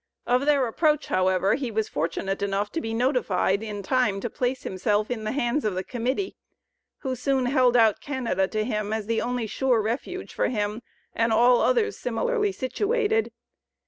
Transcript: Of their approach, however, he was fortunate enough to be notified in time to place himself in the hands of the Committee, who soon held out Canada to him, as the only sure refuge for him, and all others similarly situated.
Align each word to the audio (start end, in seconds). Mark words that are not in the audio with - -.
Of 0.25 0.47
their 0.47 0.65
approach, 0.65 1.05
however, 1.09 1.53
he 1.53 1.69
was 1.69 1.87
fortunate 1.87 2.41
enough 2.41 2.71
to 2.71 2.81
be 2.81 2.91
notified 2.91 3.61
in 3.61 3.83
time 3.83 4.19
to 4.21 4.31
place 4.31 4.63
himself 4.63 5.11
in 5.11 5.25
the 5.25 5.31
hands 5.31 5.63
of 5.63 5.75
the 5.75 5.83
Committee, 5.83 6.35
who 7.01 7.15
soon 7.15 7.45
held 7.45 7.77
out 7.77 8.01
Canada 8.01 8.47
to 8.47 8.63
him, 8.63 8.91
as 8.93 9.05
the 9.05 9.21
only 9.21 9.45
sure 9.45 9.79
refuge 9.79 10.33
for 10.33 10.47
him, 10.49 10.81
and 11.13 11.31
all 11.31 11.61
others 11.61 11.99
similarly 11.99 12.51
situated. 12.51 13.31